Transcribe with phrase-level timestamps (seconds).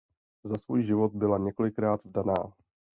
[0.43, 2.53] Za svůj život byla několikrát vdaná.